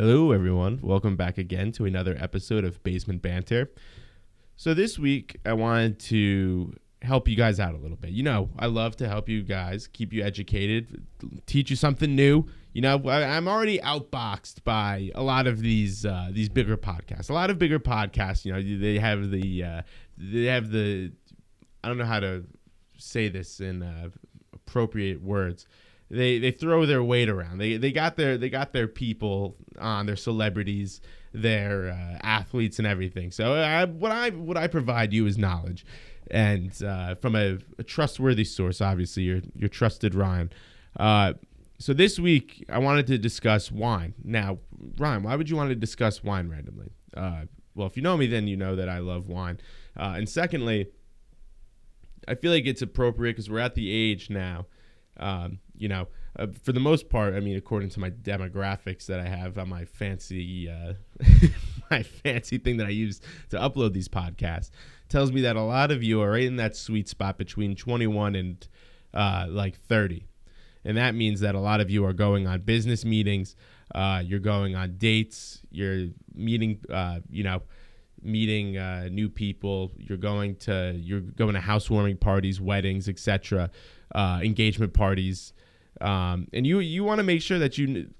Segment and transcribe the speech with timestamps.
[0.00, 0.78] Hello, everyone.
[0.80, 3.70] Welcome back again to another episode of Basement Banter.
[4.56, 8.08] So, this week I wanted to help you guys out a little bit.
[8.08, 11.04] You know, I love to help you guys, keep you educated,
[11.44, 12.46] teach you something new.
[12.72, 17.28] You know, I'm already outboxed by a lot of these uh, these bigger podcasts.
[17.28, 19.82] A lot of bigger podcasts, you know, they have the uh,
[20.16, 21.12] they have the
[21.84, 22.44] I don't know how to
[22.96, 24.08] say this in uh,
[24.54, 25.66] appropriate words.
[26.10, 27.58] They they throw their weight around.
[27.58, 31.00] They they got their they got their people on their celebrities,
[31.32, 33.30] their uh, athletes, and everything.
[33.30, 35.86] So I, what I what I provide you is knowledge,
[36.28, 38.80] and uh, from a, a, trustworthy source.
[38.80, 40.50] Obviously, your your trusted Ryan.
[40.98, 41.34] Uh,
[41.78, 44.14] so this week I wanted to discuss wine.
[44.24, 44.58] Now,
[44.98, 46.90] Ryan, why would you want to discuss wine randomly?
[47.16, 47.42] Uh,
[47.76, 49.60] well, if you know me, then you know that I love wine.
[49.96, 50.88] Uh, and secondly,
[52.26, 54.66] I feel like it's appropriate because we're at the age now
[55.20, 59.20] um, you know, uh, for the most part, I mean, according to my demographics that
[59.20, 60.94] I have on my fancy, uh,
[61.90, 63.20] my fancy thing that I use
[63.50, 64.70] to upload these podcasts,
[65.08, 68.34] tells me that a lot of you are right in that sweet spot between 21
[68.34, 68.68] and
[69.12, 70.26] uh, like 30,
[70.84, 73.56] and that means that a lot of you are going on business meetings,
[73.94, 77.62] uh, you're going on dates, you're meeting, uh, you know
[78.22, 83.70] meeting uh, new people you're going to you're going to housewarming parties weddings etc
[84.14, 85.52] uh, engagement parties,
[86.00, 88.10] um, and you you want to make sure that you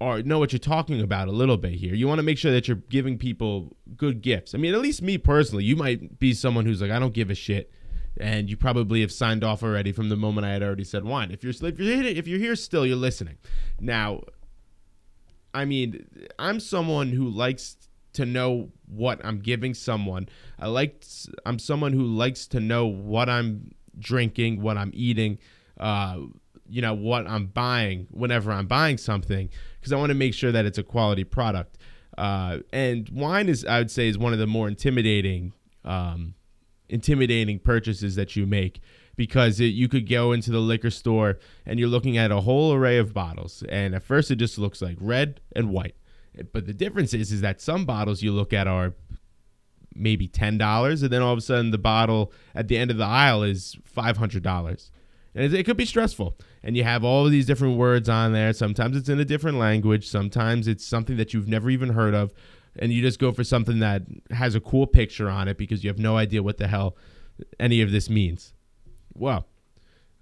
[0.00, 1.94] are know what you're talking about a little bit here.
[1.94, 4.54] You want to make sure that you're giving people good gifts.
[4.54, 7.30] I mean, at least me personally, you might be someone who's like, I don't give
[7.30, 7.70] a shit,
[8.18, 11.30] and you probably have signed off already from the moment I had already said wine.
[11.30, 13.38] If you're if you're if you're here still, you're listening.
[13.80, 14.22] Now,
[15.54, 16.06] I mean,
[16.38, 17.76] I'm someone who likes
[18.16, 20.28] to know what I'm giving someone.
[20.58, 21.04] I like
[21.44, 25.38] I'm someone who likes to know what I'm drinking, what I'm eating,
[25.78, 26.18] uh,
[26.68, 30.52] you know, what I'm buying whenever I'm buying something, because I want to make sure
[30.52, 31.78] that it's a quality product.
[32.18, 35.52] Uh, and wine is, I would say, is one of the more intimidating,
[35.84, 36.34] um,
[36.88, 38.80] intimidating purchases that you make
[39.16, 42.72] because it, you could go into the liquor store and you're looking at a whole
[42.72, 45.96] array of bottles, and at first it just looks like red and white.
[46.52, 48.94] But the difference is, is that some bottles you look at are
[49.94, 52.98] maybe ten dollars, and then all of a sudden the bottle at the end of
[52.98, 54.90] the aisle is five hundred dollars.
[55.34, 56.38] And it, could be stressful.
[56.62, 58.54] And you have all of these different words on there.
[58.54, 60.08] Sometimes it's in a different language.
[60.08, 62.32] Sometimes it's something that you've never even heard of,
[62.78, 65.90] and you just go for something that has a cool picture on it because you
[65.90, 66.96] have no idea what the hell
[67.60, 68.54] any of this means.
[69.14, 69.46] Well,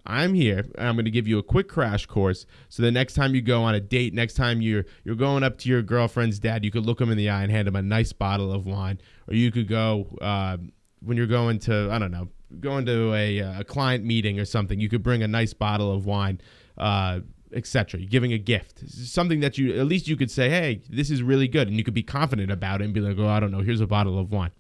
[0.07, 3.35] I'm here I'm going to give you a quick crash course so the next time
[3.35, 6.65] you go on a date, next time you're you're going up to your girlfriend's dad,
[6.65, 9.01] you could look him in the eye and hand him a nice bottle of wine,
[9.29, 10.57] or you could go uh,
[11.01, 12.29] when you're going to I don't know,
[12.61, 15.93] going to a, uh, a client meeting or something, you could bring a nice bottle
[15.93, 16.41] of wine,
[16.79, 17.21] uh,
[17.53, 18.01] etc.
[18.01, 21.23] You're giving a gift, something that you at least you could say, hey, this is
[21.23, 23.51] really good, and you could be confident about it and be like, oh, I don't
[23.51, 24.53] know, here's a bottle of wine.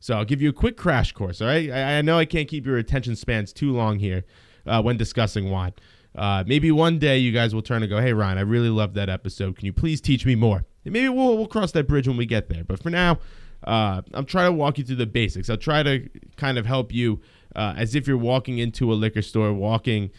[0.00, 1.40] So I'll give you a quick crash course.
[1.40, 4.24] All right, I, I know I can't keep your attention spans too long here
[4.66, 5.72] uh, when discussing wine.
[6.14, 8.94] Uh, maybe one day you guys will turn and go, "Hey Ryan, I really loved
[8.96, 9.56] that episode.
[9.56, 12.26] Can you please teach me more?" And maybe we'll we'll cross that bridge when we
[12.26, 12.64] get there.
[12.64, 13.18] But for now,
[13.64, 15.48] uh, I'm trying to walk you through the basics.
[15.48, 17.20] I'll try to kind of help you
[17.56, 20.10] uh, as if you're walking into a liquor store, walking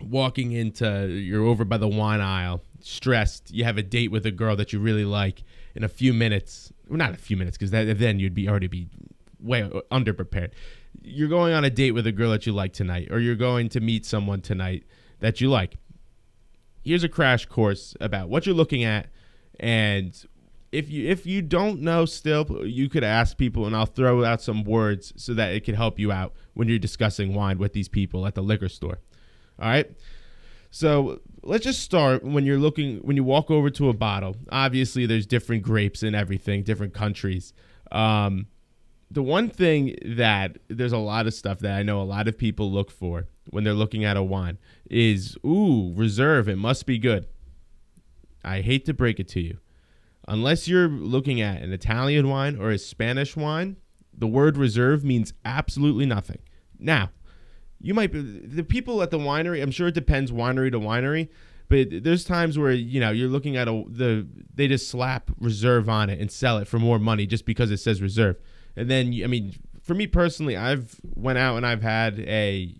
[0.00, 3.52] walking into you're over by the wine aisle, stressed.
[3.52, 5.44] You have a date with a girl that you really like.
[5.74, 8.88] In a few minutes, well, not a few minutes, because then you'd be already be
[9.38, 10.50] way underprepared
[11.02, 13.68] you're going on a date with a girl that you like tonight, or you're going
[13.70, 14.84] to meet someone tonight
[15.20, 15.76] that you like.
[16.82, 19.08] Here's a crash course about what you're looking at,
[19.60, 20.14] and
[20.72, 24.42] if you if you don't know still, you could ask people, and I'll throw out
[24.42, 27.88] some words so that it can help you out when you're discussing wine with these
[27.88, 28.98] people at the liquor store.
[29.60, 29.90] All right.
[30.70, 34.36] So let's just start when you're looking when you walk over to a bottle.
[34.50, 37.52] Obviously, there's different grapes and everything, different countries.
[37.90, 38.46] Um,
[39.10, 42.36] the one thing that there's a lot of stuff that I know a lot of
[42.36, 44.58] people look for when they're looking at a wine
[44.90, 47.26] is ooh, reserve, it must be good.
[48.44, 49.58] I hate to break it to you.
[50.26, 53.76] Unless you're looking at an Italian wine or a Spanish wine,
[54.12, 56.40] the word reserve means absolutely nothing.
[56.78, 57.10] Now,
[57.80, 61.28] you might be the people at the winery, I'm sure it depends winery to winery,
[61.68, 65.88] but there's times where, you know, you're looking at a the they just slap reserve
[65.88, 68.36] on it and sell it for more money just because it says reserve
[68.78, 72.76] and then I mean, for me personally, I've went out and I've had a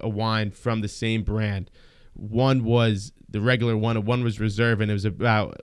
[0.00, 1.70] a wine from the same brand.
[2.14, 5.60] One was the regular one, one was reserve, and it was about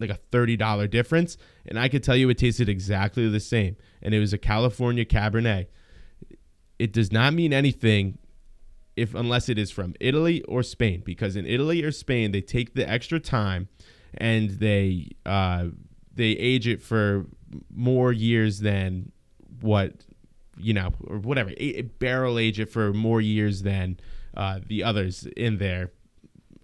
[0.00, 1.36] like a thirty dollar difference.
[1.64, 5.04] And I could tell you it tasted exactly the same, and it was a California
[5.04, 5.68] Cabernet.
[6.80, 8.18] It does not mean anything
[9.00, 12.74] if unless it is from Italy or Spain, because in Italy or Spain they take
[12.74, 13.68] the extra time
[14.14, 15.68] and they uh,
[16.14, 17.26] they age it for
[17.74, 19.10] more years than
[19.62, 20.04] what
[20.58, 23.98] you know or whatever a, barrel age it for more years than
[24.36, 25.90] uh, the others in their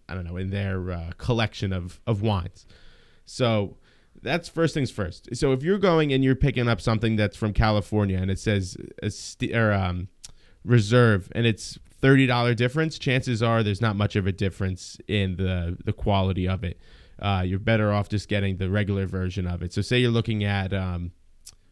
[0.06, 2.66] I don't know in their uh, collection of of wines.
[3.24, 3.78] So
[4.22, 5.34] that's first things first.
[5.34, 8.76] So if you're going and you're picking up something that's from California and it says
[9.02, 10.08] a st- or um,
[10.64, 15.36] reserve and it's thirty dollar difference, chances are there's not much of a difference in
[15.36, 16.78] the the quality of it.
[17.18, 19.72] Uh, you're better off just getting the regular version of it.
[19.72, 21.12] So say you're looking at um,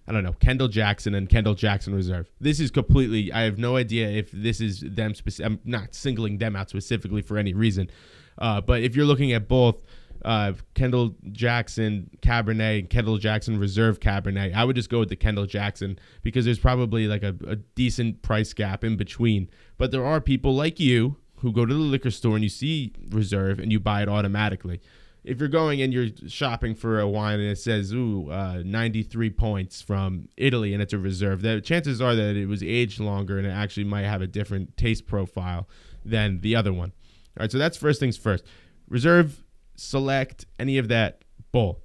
[0.07, 2.31] I don't know Kendall Jackson and Kendall Jackson Reserve.
[2.41, 3.33] This is completely.
[3.33, 5.15] I have no idea if this is them.
[5.43, 7.91] I'm not singling them out specifically for any reason,
[8.39, 9.83] uh, but if you're looking at both
[10.25, 14.55] uh, Kendall Jackson Cabernet, and Kendall Jackson Reserve Cabernet.
[14.55, 18.23] I would just go with the Kendall Jackson because there's probably like a, a decent
[18.23, 19.51] price gap in between.
[19.77, 22.93] But there are people like you who go to the liquor store and you see
[23.11, 24.81] Reserve and you buy it automatically.
[25.25, 29.31] If you're going and you're shopping for a wine and it says, ooh, uh, 93
[29.31, 33.39] points from Italy and it's a reserve, the chances are that it was aged longer
[33.39, 35.67] and it actually might have a different taste profile
[36.05, 36.93] than the other one.
[37.39, 38.45] All right, so that's first things first.
[38.89, 39.44] Reserve
[39.77, 41.23] select any of that
[41.53, 41.81] bull.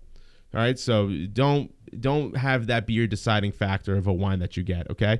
[0.53, 4.57] All right, so don't don't have that be your deciding factor of a wine that
[4.57, 4.89] you get.
[4.89, 5.19] Okay,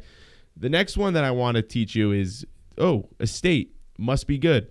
[0.57, 2.45] the next one that I want to teach you is
[2.77, 4.69] oh, estate must be good.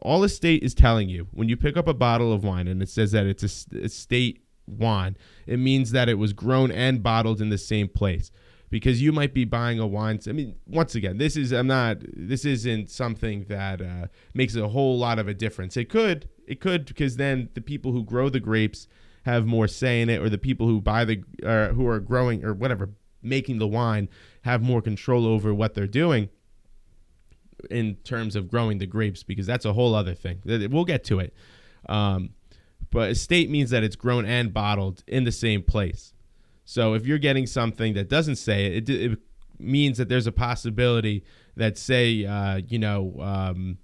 [0.00, 2.88] All estate is telling you when you pick up a bottle of wine and it
[2.88, 5.16] says that it's a estate wine,
[5.46, 8.30] it means that it was grown and bottled in the same place
[8.70, 10.20] because you might be buying a wine.
[10.28, 11.98] I mean, once again, this is I'm not.
[12.14, 15.76] This isn't something that uh, makes a whole lot of a difference.
[15.76, 18.88] It could, it could, because then the people who grow the grapes
[19.24, 22.44] have more say in it, or the people who buy the, uh, who are growing
[22.44, 22.90] or whatever,
[23.22, 24.08] making the wine,
[24.42, 26.28] have more control over what they're doing
[27.70, 30.40] in terms of growing the grapes, because that's a whole other thing.
[30.44, 31.34] We'll get to it.
[31.88, 32.30] Um,
[32.90, 36.14] but estate means that it's grown and bottled in the same place.
[36.70, 39.18] So if you're getting something that doesn't say it, it, it
[39.58, 41.24] means that there's a possibility
[41.56, 43.78] that, say, uh, you know, um,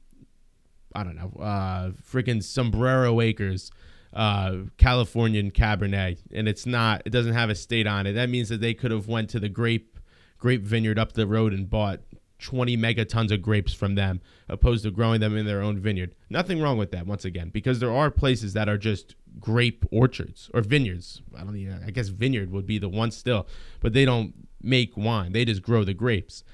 [0.95, 3.71] I don't know, uh, freaking Sombrero Acres,
[4.13, 8.13] uh, Californian Cabernet, and it's not, it doesn't have a state on it.
[8.13, 9.99] That means that they could have went to the grape
[10.37, 12.01] grape vineyard up the road and bought
[12.45, 16.15] 20 megatons of grapes from them opposed to growing them in their own vineyard.
[16.29, 20.51] Nothing wrong with that once again because there are places that are just grape orchards
[20.53, 21.23] or vineyards.
[21.35, 23.47] I don't know, I guess vineyard would be the one still,
[23.81, 25.33] but they don't make wine.
[25.33, 26.45] They just grow the grapes.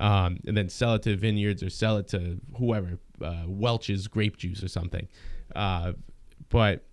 [0.00, 4.36] Um, and then sell it to vineyards or sell it to whoever, uh, Welch's grape
[4.36, 5.08] juice or something.
[5.54, 5.94] Uh,
[6.48, 6.84] but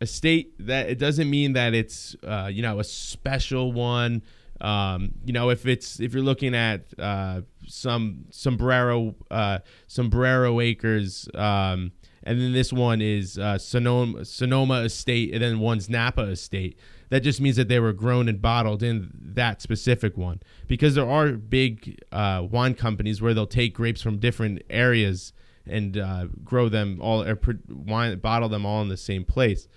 [0.00, 4.22] a state that it doesn't mean that it's uh, you know a special one
[4.60, 11.28] um, you know, if it's if you're looking at uh, some sombrero uh, sombrero acres,
[11.34, 11.92] um,
[12.22, 16.78] and then this one is uh, Sonoma Sonoma Estate, and then one's Napa Estate.
[17.08, 20.40] That just means that they were grown and bottled in that specific one.
[20.66, 25.32] Because there are big uh, wine companies where they'll take grapes from different areas
[25.66, 27.38] and uh, grow them all, or
[27.68, 29.68] wine, bottle them all in the same place.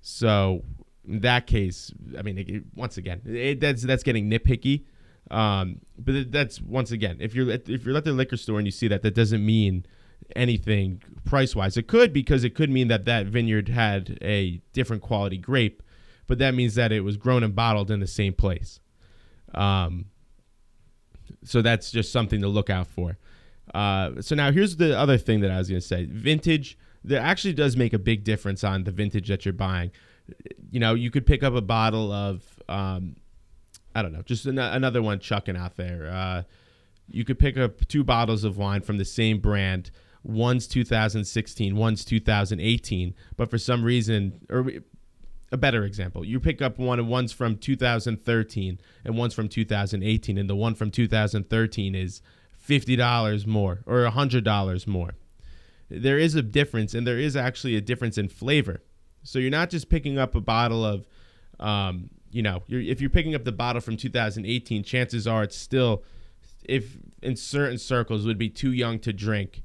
[0.00, 0.62] So
[1.06, 4.84] in that case, I mean, it, once again, it, that's that's getting nitpicky.
[5.30, 8.66] Um, but that's once again, if you're at, if you're at the liquor store and
[8.66, 9.86] you see that, that doesn't mean
[10.34, 11.76] anything price wise.
[11.76, 15.82] It could because it could mean that that vineyard had a different quality grape,
[16.26, 18.80] but that means that it was grown and bottled in the same place.
[19.54, 20.06] Um,
[21.44, 23.18] so that's just something to look out for.
[23.74, 26.78] Uh, so now here's the other thing that I was going to say: vintage.
[27.04, 29.92] There actually does make a big difference on the vintage that you're buying
[30.70, 33.16] you know, you could pick up a bottle of, um,
[33.94, 36.10] I don't know, just an- another one chucking out there.
[36.12, 36.42] Uh,
[37.08, 39.90] you could pick up two bottles of wine from the same brand.
[40.22, 44.68] One's 2016, one's 2018, but for some reason, or
[45.52, 50.36] a better example, you pick up one and one's from 2013 and one's from 2018,
[50.36, 52.22] and the one from 2013 is
[52.66, 55.14] $50 more or $100 more.
[55.88, 58.82] There is a difference, and there is actually a difference in flavor.
[59.26, 61.06] So you're not just picking up a bottle of,
[61.58, 65.56] um, you know, you're, if you're picking up the bottle from 2018, chances are it's
[65.56, 66.04] still,
[66.64, 69.62] if in certain circles, would be too young to drink.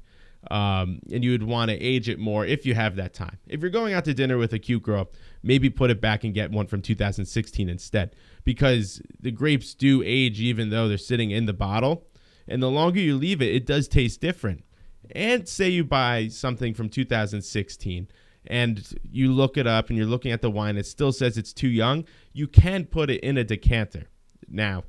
[0.50, 3.38] Um, and you would want to age it more if you have that time.
[3.46, 5.08] If you're going out to dinner with a cute girl,
[5.44, 10.40] maybe put it back and get one from 2016 instead, because the grapes do age
[10.40, 12.08] even though they're sitting in the bottle.
[12.48, 14.64] And the longer you leave it, it does taste different.
[15.12, 18.08] And say you buy something from 2016
[18.46, 21.52] and you look it up and you're looking at the wine, it still says it's
[21.52, 24.08] too young, you can put it in a decanter.
[24.48, 24.84] Now,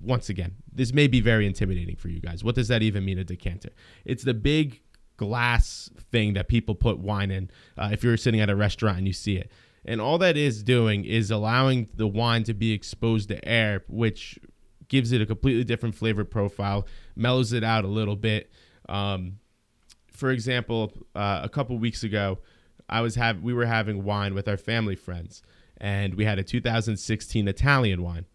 [0.00, 2.44] once again, this may be very intimidating for you guys.
[2.44, 3.70] What does that even mean, a decanter?
[4.04, 4.80] It's the big
[5.16, 7.50] glass thing that people put wine in.
[7.76, 9.50] Uh, if you're sitting at a restaurant and you see it,
[9.84, 14.38] and all that is doing is allowing the wine to be exposed to air, which
[14.88, 18.52] gives it a completely different flavor profile, mellows it out a little bit.
[18.88, 19.38] Um,
[20.12, 22.38] for example, uh, a couple weeks ago,
[22.92, 25.42] I was have we were having wine with our family friends,
[25.78, 28.26] and we had a 2016 Italian wine.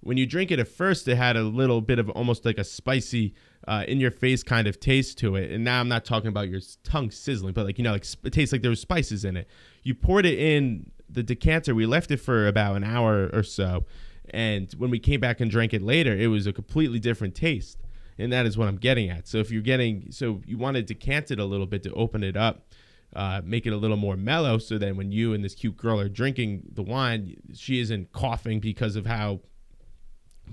[0.00, 2.64] When you drink it at first, it had a little bit of almost like a
[2.64, 3.34] spicy,
[3.68, 5.50] uh, in your face kind of taste to it.
[5.50, 8.32] And now I'm not talking about your tongue sizzling, but like you know, like it
[8.32, 9.46] tastes like there was spices in it.
[9.84, 11.74] You poured it in the decanter.
[11.74, 13.84] We left it for about an hour or so,
[14.30, 17.78] and when we came back and drank it later, it was a completely different taste.
[18.18, 19.26] And that is what I'm getting at.
[19.26, 22.22] So if you're getting, so you want to decant it a little bit to open
[22.22, 22.66] it up,
[23.14, 24.58] uh, make it a little more mellow.
[24.58, 28.60] So then when you and this cute girl are drinking the wine, she isn't coughing
[28.60, 29.40] because of how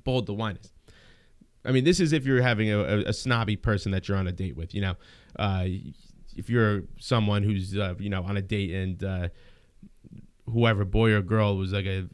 [0.03, 0.71] bold the wine is.
[1.65, 4.27] I mean, this is if you're having a, a, a snobby person that you're on
[4.27, 4.73] a date with.
[4.73, 4.95] You know,
[5.37, 5.65] uh,
[6.35, 9.27] if you're someone who's uh, you know on a date and uh,
[10.45, 12.07] whoever boy or girl was like a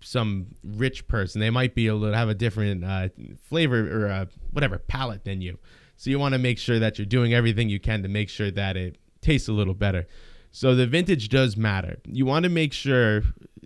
[0.00, 1.40] some rich person.
[1.40, 3.08] They might be able to have a different uh,
[3.42, 5.58] flavor or whatever palate than you.
[5.96, 8.50] So you want to make sure that you're doing everything you can to make sure
[8.50, 10.06] that it tastes a little better.
[10.50, 11.98] So the vintage does matter.
[12.06, 13.22] You want to make sure,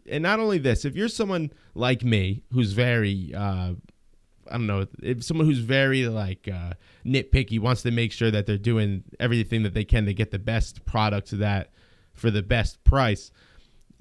[0.08, 3.74] and not only this, if you're someone like me who's very, uh,
[4.50, 6.72] I don't know, if someone who's very like uh,
[7.04, 10.38] nitpicky wants to make sure that they're doing everything that they can to get the
[10.38, 11.72] best product that
[12.14, 13.30] for the best price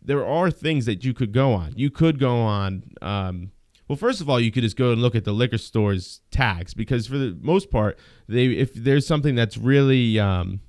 [0.08, 1.74] there are things that you could go on.
[1.76, 2.84] You could go on.
[3.02, 3.52] Um,
[3.88, 6.74] well, first of all, you could just go and look at the liquor store's tags
[6.74, 10.62] because for the most part, they if there's something that's really um,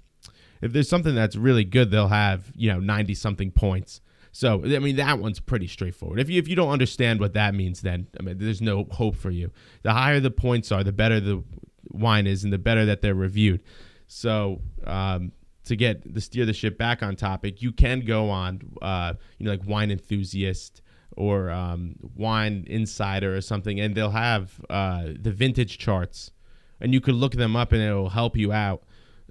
[0.61, 4.00] if there's something that's really good, they'll have you know ninety something points.
[4.33, 6.21] So I mean that one's pretty straightforward.
[6.21, 9.17] If you if you don't understand what that means, then I mean there's no hope
[9.17, 9.50] for you.
[9.83, 11.43] The higher the points are, the better the
[11.91, 13.62] wine is, and the better that they're reviewed.
[14.07, 15.33] So um,
[15.65, 19.45] to get the steer the ship back on topic, you can go on, uh, you
[19.45, 20.83] know, like Wine Enthusiast
[21.17, 26.31] or um, Wine Insider or something, and they'll have uh, the vintage charts,
[26.81, 28.83] and you could look them up, and it'll help you out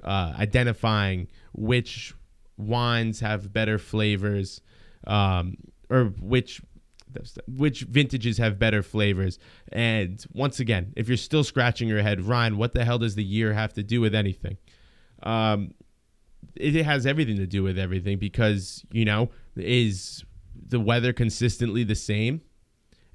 [0.04, 2.14] uh, identifying which
[2.58, 4.62] wines have better flavors,
[5.06, 5.56] um,
[5.90, 6.62] or which
[7.48, 9.40] which vintages have better flavors.
[9.72, 13.24] And once again, if you're still scratching your head, Ryan, what the hell does the
[13.24, 14.58] year have to do with anything?
[15.24, 15.74] Um,
[16.56, 20.24] it has everything to do with everything because you know is
[20.70, 22.42] the weather consistently the same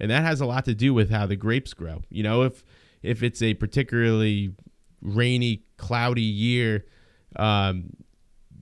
[0.00, 2.64] and that has a lot to do with how the grapes grow you know if
[3.02, 4.54] if it's a particularly
[5.00, 6.84] rainy cloudy year
[7.36, 7.90] um,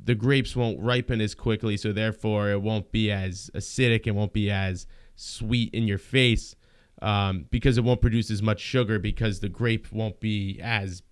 [0.04, 4.32] the grapes won't ripen as quickly so therefore it won't be as acidic it won't
[4.32, 6.56] be as sweet in your face
[7.02, 11.02] um, because it won't produce as much sugar because the grape won't be as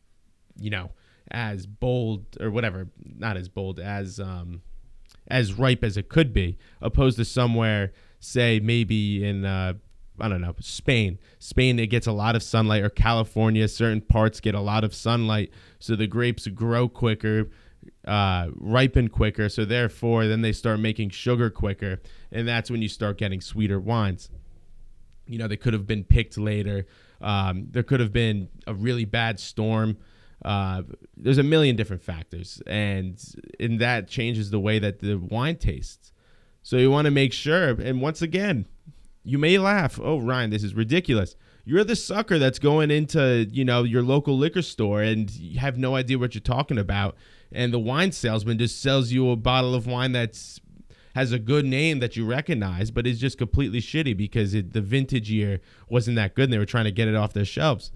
[0.58, 0.90] you know
[1.30, 4.62] as bold or whatever, not as bold as um,
[5.28, 9.74] as ripe as it could be, opposed to somewhere, say maybe in uh,
[10.20, 11.18] I don't know Spain.
[11.38, 14.94] Spain it gets a lot of sunlight, or California, certain parts get a lot of
[14.94, 17.50] sunlight, so the grapes grow quicker.
[18.06, 22.88] Uh, ripen quicker, so therefore, then they start making sugar quicker, and that's when you
[22.88, 24.30] start getting sweeter wines.
[25.26, 26.86] You know, they could have been picked later.
[27.20, 29.96] Um, there could have been a really bad storm
[30.44, 30.82] uh,
[31.16, 33.20] there's a million different factors, and
[33.58, 36.12] and that changes the way that the wine tastes.
[36.62, 37.70] So you want to make sure.
[37.70, 38.66] And once again,
[39.28, 39.98] you may laugh.
[40.02, 41.36] Oh, Ryan, this is ridiculous.
[41.64, 45.76] You're the sucker that's going into you know your local liquor store and you have
[45.76, 47.16] no idea what you're talking about,
[47.52, 50.60] and the wine salesman just sells you a bottle of wine that's
[51.14, 54.80] has a good name that you recognize, but is just completely shitty because it, the
[54.80, 57.90] vintage year wasn't that good and they were trying to get it off their shelves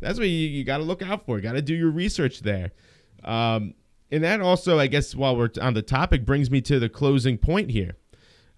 [0.00, 1.40] that's what you, you got to look out for.
[1.40, 2.72] Got to do your research there.
[3.24, 3.74] Um,
[4.10, 7.38] and that also, I guess, while we're on the topic, brings me to the closing
[7.38, 7.96] point here.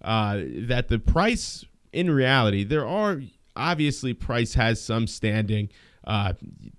[0.01, 3.21] Uh, that the price, in reality, there are
[3.55, 5.69] obviously price has some standing.
[6.05, 6.33] Uh,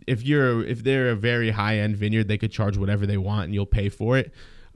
[0.07, 3.45] if you're if they're a very high end vineyard, they could charge whatever they want
[3.45, 4.33] and you'll pay for it.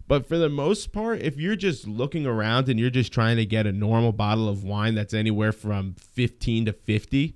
[0.06, 3.46] But for the most part, if you're just looking around and you're just trying to
[3.46, 7.34] get a normal bottle of wine that's anywhere from 15 to 50,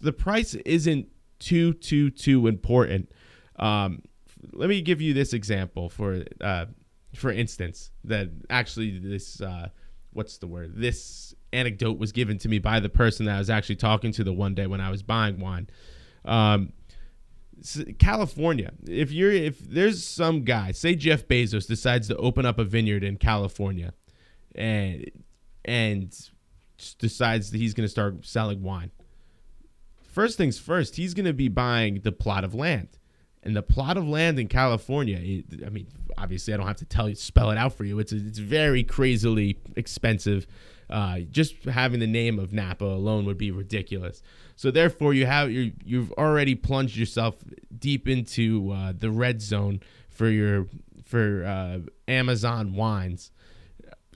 [0.00, 3.10] the price isn't too too too important.
[3.56, 4.02] Um,
[4.52, 6.66] let me give you this example for uh,
[7.14, 9.68] for instance that actually this uh,
[10.12, 13.50] what's the word this anecdote was given to me by the person that I was
[13.50, 15.68] actually talking to the one day when I was buying wine.
[16.24, 16.72] Um,
[17.98, 18.72] California.
[18.86, 23.02] If you're if there's some guy, say Jeff Bezos decides to open up a vineyard
[23.02, 23.94] in California,
[24.54, 25.10] and
[25.64, 26.14] and
[26.98, 28.90] decides that he's going to start selling wine
[30.16, 32.88] first things first, he's going to be buying the plot of land.
[33.42, 35.18] And the plot of land in California,
[35.64, 37.98] I mean, obviously, I don't have to tell you, spell it out for you.
[37.98, 40.46] It's it's very crazily expensive.
[40.88, 44.22] Uh, just having the name of Napa alone would be ridiculous.
[44.54, 47.36] So therefore, you have you you've already plunged yourself
[47.76, 50.66] deep into uh, the red zone for your
[51.04, 51.78] for uh,
[52.08, 53.30] Amazon wines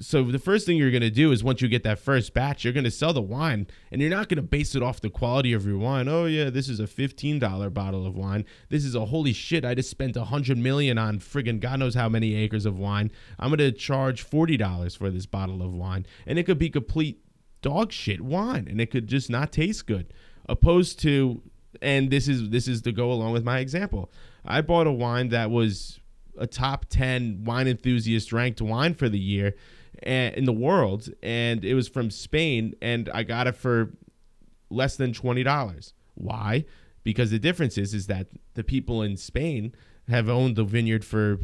[0.00, 2.64] so the first thing you're going to do is once you get that first batch
[2.64, 5.10] you're going to sell the wine and you're not going to base it off the
[5.10, 6.08] quality of your wine.
[6.08, 8.44] Oh yeah this is a $15 bottle of wine.
[8.68, 11.94] This is a holy shit i just spent a hundred million on friggin god knows
[11.94, 13.10] how many acres of wine.
[13.38, 17.22] I'm going to charge $40 for this bottle of wine and it could be complete
[17.62, 20.12] dog shit wine and it could just not taste good.
[20.48, 21.42] Opposed to
[21.80, 24.10] and this is this is to go along with my example.
[24.44, 26.00] I bought a wine that was
[26.38, 29.54] a top 10 wine enthusiast ranked wine for the year
[30.02, 33.92] in the world, and it was from Spain, and I got it for
[34.70, 35.94] less than twenty dollars.
[36.14, 36.64] Why?
[37.02, 39.74] Because the difference is is that the people in Spain
[40.08, 41.38] have owned the vineyard for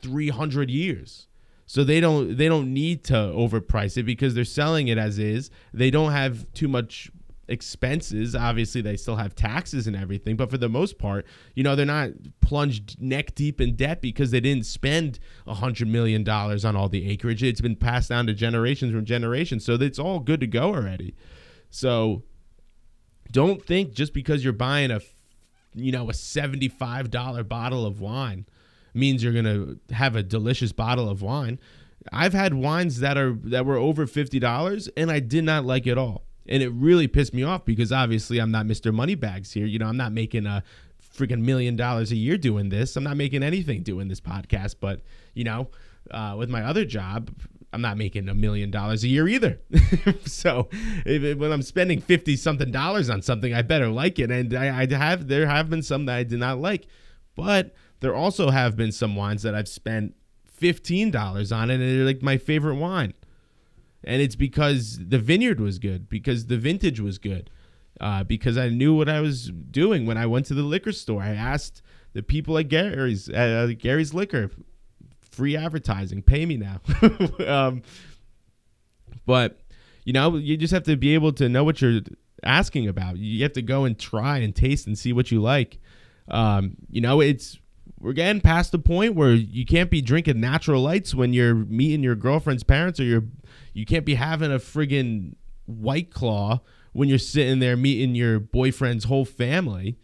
[0.00, 1.26] three hundred years.
[1.66, 5.50] So they don't they don't need to overprice it because they're selling it as is.
[5.72, 7.10] They don't have too much
[7.48, 8.34] expenses.
[8.34, 11.86] Obviously, they still have taxes and everything, but for the most part, you know, they're
[11.86, 16.76] not plunged neck deep in debt because they didn't spend a hundred million dollars on
[16.76, 17.42] all the acreage.
[17.42, 21.14] It's been passed down to generations from generations, so it's all good to go already.
[21.70, 22.22] So
[23.30, 25.00] don't think just because you're buying a
[25.74, 28.46] you know a $75 bottle of wine
[28.94, 31.58] means you're going to have a delicious bottle of wine.
[32.12, 35.98] I've had wines that are that were over $50 and I did not like it
[35.98, 38.92] all and it really pissed me off because obviously I'm not Mr.
[38.92, 39.66] Moneybags here.
[39.66, 40.62] You know, I'm not making a
[41.16, 42.96] freaking million dollars a year doing this.
[42.96, 45.00] I'm not making anything doing this podcast, but
[45.34, 45.68] you know,
[46.10, 47.30] uh, with my other job,
[47.72, 49.60] I'm not making a million dollars a year either.
[50.24, 50.68] so
[51.04, 54.30] when I'm spending fifty something dollars on something, I better like it.
[54.30, 56.86] And I, I have there have been some that I did not like,
[57.34, 60.14] but there also have been some wines that I've spent
[60.46, 63.12] fifteen dollars on, and they're like my favorite wine
[64.08, 67.50] and it's because the vineyard was good, because the vintage was good,
[68.00, 71.22] uh, because I knew what I was doing when I went to the liquor store.
[71.22, 71.82] I asked
[72.14, 74.50] the people at Gary's, uh, Gary's Liquor,
[75.20, 76.80] free advertising, pay me now.
[77.46, 77.82] um,
[79.26, 79.60] but
[80.04, 82.00] you know, you just have to be able to know what you're
[82.42, 83.18] asking about.
[83.18, 85.80] You have to go and try and taste and see what you like.
[86.28, 87.58] Um, you know, it's
[88.00, 92.02] we're getting past the point where you can't be drinking natural lights when you're meeting
[92.02, 93.24] your girlfriend's parents or you're
[93.72, 95.34] you can't be having a friggin'
[95.66, 96.60] white claw
[96.92, 99.98] when you're sitting there meeting your boyfriend's whole family.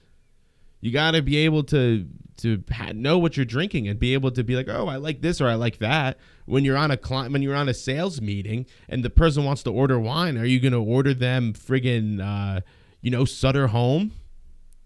[0.81, 2.07] You got to be able to
[2.39, 2.63] to
[2.95, 5.47] know what you're drinking and be able to be like, "Oh, I like this or
[5.47, 9.05] I like that." When you're on a cli- when you're on a sales meeting and
[9.05, 12.61] the person wants to order wine, are you going to order them friggin' uh,
[13.01, 14.13] you know, Sutter Home?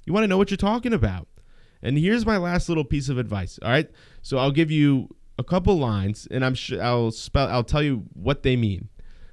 [0.05, 1.27] You want to know what you're talking about.
[1.83, 3.59] And here's my last little piece of advice.
[3.63, 3.91] All right.
[4.23, 8.05] So I'll give you a couple lines and I'm sure I'll spell I'll tell you
[8.15, 8.89] what they mean.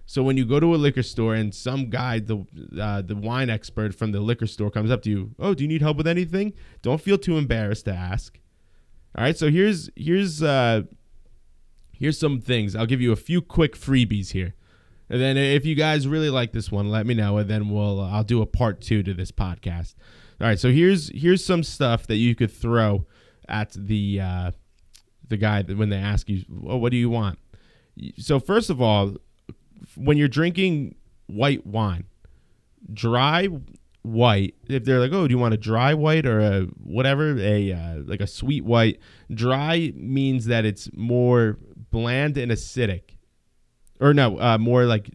[0.06, 2.46] So when you go to a liquor store and some guy, the
[2.80, 5.68] uh, the wine expert from the liquor store, comes up to you, oh, do you
[5.68, 6.54] need help with anything?
[6.84, 8.40] Don't feel too embarrassed to ask.
[9.18, 10.84] All right, so here's here's uh,
[11.92, 12.76] here's some things.
[12.76, 14.54] I'll give you a few quick freebies here,
[15.10, 18.00] and then if you guys really like this one, let me know, and then we'll
[18.00, 19.96] uh, I'll do a part two to this podcast.
[20.42, 23.06] All right, so here's here's some stuff that you could throw
[23.48, 24.52] at the uh,
[25.28, 27.40] the guy when they ask you, well, "What do you want?"
[28.18, 29.16] So first of all,
[29.96, 30.96] when you're drinking
[31.28, 32.06] white wine,
[32.92, 33.48] dry
[34.06, 34.56] white.
[34.68, 37.96] If they're like, "Oh, do you want a dry white or a whatever, a uh,
[38.06, 39.00] like a sweet white?"
[39.34, 41.58] Dry means that it's more
[41.92, 43.18] bland and acidic,
[44.00, 45.10] or no, uh, more like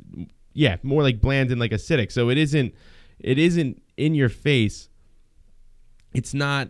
[0.53, 2.13] yeah, more like bland and like acidic.
[2.13, 2.75] So it isn't
[3.19, 4.89] it isn't in your face
[6.14, 6.68] it's not,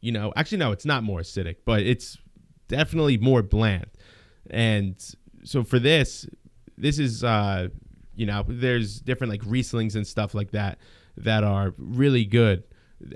[0.00, 2.16] you know, actually no, it's not more acidic, but it's
[2.68, 3.86] definitely more bland.
[4.50, 4.96] And
[5.44, 6.26] so for this,
[6.76, 7.68] this is uh,
[8.14, 10.78] you know, there's different like Rieslings and stuff like that
[11.16, 12.64] that are really good.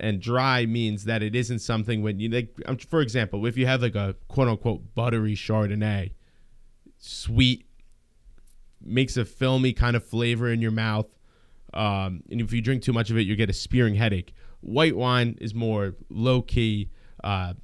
[0.01, 3.83] And dry means that it isn't something when you like, for example, if you have
[3.83, 6.13] like a quote unquote buttery Chardonnay,
[6.97, 7.67] sweet,
[8.83, 11.07] makes a filmy kind of flavor in your mouth.
[11.75, 14.33] Um, and if you drink too much of it, you get a spearing headache.
[14.65, 16.91] White wine is more low key.
[17.23, 17.55] Uh,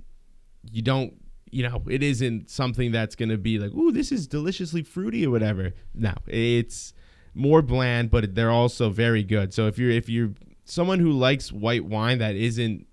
[0.70, 1.14] you don't,
[1.50, 5.26] you know, it isn't something that's going to be like, ooh, this is deliciously fruity
[5.26, 5.72] or whatever.
[5.94, 6.92] No, it's
[7.34, 9.54] more bland, but they're also very good.
[9.54, 10.32] So if you're if you're
[10.64, 12.86] someone who likes white wine that isn't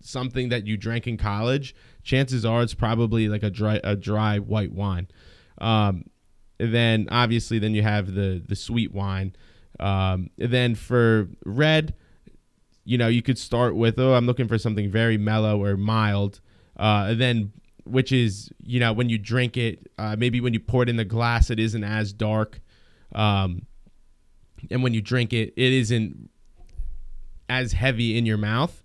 [0.00, 4.38] something that you drank in college, chances are it's probably like a dry a dry
[4.38, 5.08] white wine.
[5.58, 6.04] Um,
[6.58, 9.34] then obviously then you have the the sweet wine.
[9.78, 11.94] Um, then for red,
[12.84, 16.40] you know, you could start with, oh, I'm looking for something very mellow or mild.
[16.76, 17.52] Uh, then,
[17.84, 20.96] which is, you know, when you drink it, uh, maybe when you pour it in
[20.96, 22.60] the glass, it isn't as dark.
[23.14, 23.66] Um,
[24.70, 26.30] and when you drink it, it isn't
[27.48, 28.82] as heavy in your mouth,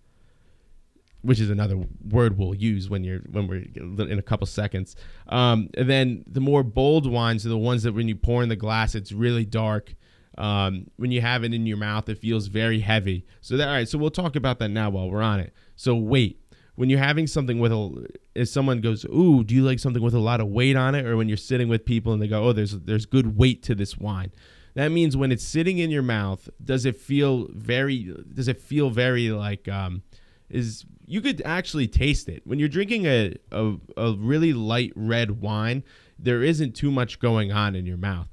[1.21, 4.95] which is another word we'll use when you're when we're in a couple seconds.
[5.27, 8.49] Um, and then the more bold wines are the ones that when you pour in
[8.49, 9.93] the glass, it's really dark.
[10.38, 13.26] Um, when you have it in your mouth, it feels very heavy.
[13.41, 13.88] So that all right.
[13.88, 15.54] So we'll talk about that now while we're on it.
[15.76, 16.41] So weight.
[16.76, 20.13] When you're having something with a, if someone goes, "Ooh, do you like something with
[20.13, 22.43] a lot of weight on it?" or when you're sitting with people and they go,
[22.43, 24.32] "Oh, there's there's good weight to this wine,"
[24.74, 28.13] that means when it's sitting in your mouth, does it feel very?
[28.34, 29.69] Does it feel very like?
[29.69, 30.04] Um,
[30.50, 35.41] is you could actually taste it when you're drinking a, a, a really light red
[35.41, 35.84] wine.
[36.19, 38.28] There isn't too much going on in your mouth.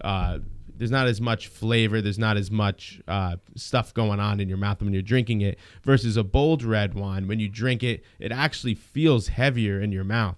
[0.00, 0.40] Uh,
[0.76, 2.00] there's not as much flavor.
[2.00, 5.58] There's not as much uh, stuff going on in your mouth when you're drinking it.
[5.82, 10.04] Versus a bold red wine, when you drink it, it actually feels heavier in your
[10.04, 10.36] mouth.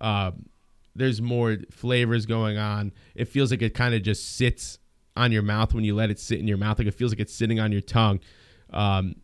[0.00, 0.32] Uh,
[0.94, 2.92] there's more flavors going on.
[3.14, 4.78] It feels like it kind of just sits
[5.16, 6.78] on your mouth when you let it sit in your mouth.
[6.78, 8.20] Like it feels like it's sitting on your tongue.
[8.70, 9.16] Um,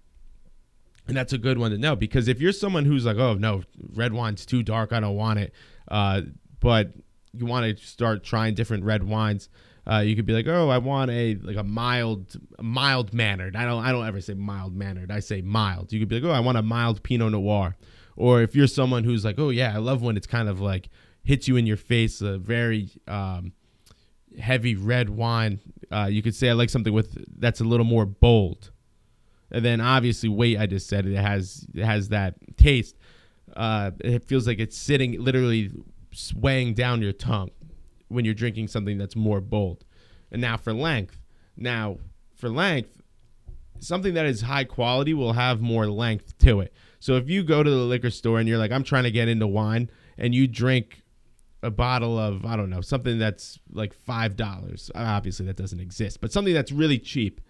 [1.07, 3.62] and that's a good one to know because if you're someone who's like, oh no,
[3.94, 5.53] red wine's too dark, I don't want it.
[5.88, 6.23] Uh,
[6.61, 6.92] but
[7.33, 9.49] you want to start trying different red wines.
[9.88, 13.57] Uh, you could be like, oh, I want a like a mild, mild mannered.
[13.57, 15.11] I don't, I don't ever say mild mannered.
[15.11, 15.92] I say mild.
[15.92, 17.74] You could be like, oh, I want a mild Pinot Noir.
[18.14, 20.90] Or if you're someone who's like, oh yeah, I love when it's kind of like
[21.24, 23.53] hits you in your face, a very um,
[24.38, 25.61] heavy red wine.
[25.90, 28.70] Uh, you could say I like something with that's a little more bold.
[29.51, 30.59] And then obviously weight.
[30.59, 32.96] I just said it has it has that taste.
[33.57, 35.70] Uh, it feels like it's sitting literally
[36.12, 37.51] swaying down your tongue
[38.09, 39.85] when you're drinking something that's more bold.
[40.31, 41.21] And now for length.
[41.57, 41.99] Now
[42.35, 43.03] for length,
[43.79, 46.73] something that is high quality will have more length to it.
[47.01, 49.29] So if you go to the liquor store and you're like, I'm trying to get
[49.29, 51.03] into wine, and you drink
[51.62, 54.90] a bottle of I don't know something that's like five dollars.
[54.94, 57.40] Obviously that doesn't exist, but something that's really cheap,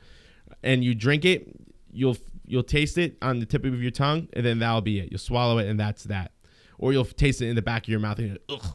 [0.62, 1.48] and you drink it,
[1.90, 2.16] you'll
[2.46, 5.10] you'll taste it on the tip of your tongue, and then that'll be it.
[5.10, 6.32] You'll swallow it, and that's that.
[6.78, 8.74] Or you'll taste it in the back of your mouth, and ugh,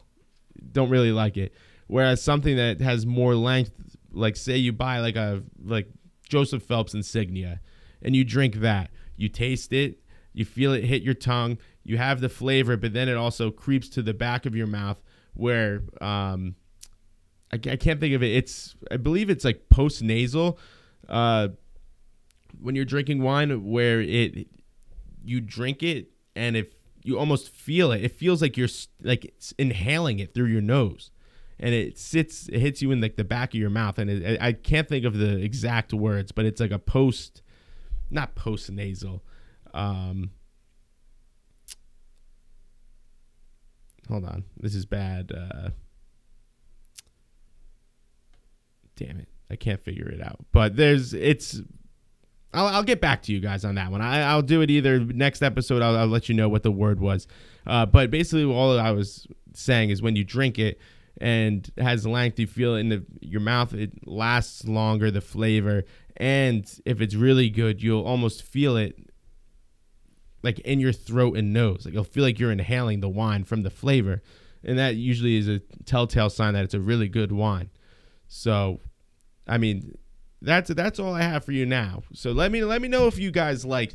[0.72, 1.54] don't really like it.
[1.86, 3.72] Whereas something that has more length,
[4.12, 5.88] like say you buy like a like
[6.28, 7.60] Joseph Phelps Insignia,
[8.02, 10.00] and you drink that, you taste it,
[10.32, 13.88] you feel it hit your tongue, you have the flavor, but then it also creeps
[13.90, 15.02] to the back of your mouth
[15.34, 16.54] where um,
[17.52, 18.34] I, I can't think of it.
[18.34, 20.58] It's I believe it's like post nasal.
[21.08, 21.48] Uh,
[22.60, 24.46] when you're drinking wine, where it
[25.24, 26.68] you drink it and if
[27.02, 28.68] you almost feel it, it feels like you're
[29.02, 31.10] like inhaling it through your nose,
[31.58, 34.40] and it sits, it hits you in like the back of your mouth, and it,
[34.40, 37.42] I can't think of the exact words, but it's like a post,
[38.10, 39.22] not post nasal.
[39.72, 40.30] Um,
[44.08, 45.32] hold on, this is bad.
[45.32, 45.70] Uh,
[48.96, 50.44] damn it, I can't figure it out.
[50.52, 51.60] But there's it's.
[52.52, 54.00] I'll, I'll get back to you guys on that one.
[54.00, 55.82] I, I'll do it either next episode.
[55.82, 57.26] I'll, I'll let you know what the word was.
[57.66, 60.78] Uh, but basically, all I was saying is when you drink it
[61.20, 63.72] and has a lengthy feel in the, your mouth.
[63.72, 65.84] It lasts longer, the flavor,
[66.16, 68.96] and if it's really good, you'll almost feel it
[70.42, 71.84] like in your throat and nose.
[71.84, 74.22] Like you'll feel like you're inhaling the wine from the flavor,
[74.62, 77.70] and that usually is a telltale sign that it's a really good wine.
[78.28, 78.80] So,
[79.46, 79.96] I mean,
[80.42, 82.02] that's that's all I have for you now.
[82.12, 83.94] So let me let me know if you guys like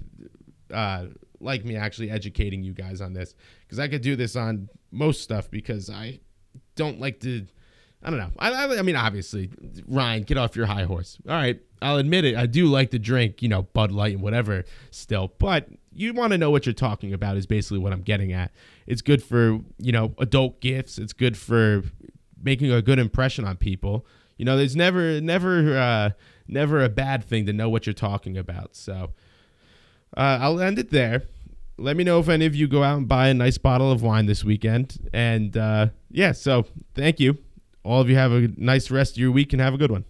[0.74, 1.06] uh,
[1.40, 5.22] like me actually educating you guys on this because I could do this on most
[5.22, 6.20] stuff because I
[6.80, 7.46] don't like to.
[8.02, 8.32] I don't know.
[8.40, 9.52] I, I, I mean, obviously,
[9.86, 11.18] Ryan, get off your high horse.
[11.28, 12.36] All right, I'll admit it.
[12.38, 16.32] I do like to drink, you know, Bud Light and whatever still, but you want
[16.32, 18.52] to know what you're talking about is basically what I'm getting at.
[18.88, 20.98] It's good for, you know, adult gifts.
[20.98, 21.84] It's good for
[22.42, 24.06] making a good impression on people.
[24.38, 26.12] You know, there's never never uh
[26.48, 28.78] never a bad thing to know what you're talking about.
[28.78, 29.12] So,
[30.16, 31.24] uh, I'll end it there.
[31.80, 34.02] Let me know if any of you go out and buy a nice bottle of
[34.02, 35.10] wine this weekend.
[35.14, 37.38] And uh, yeah, so thank you.
[37.84, 40.04] All of you have a nice rest of your week and have a good one.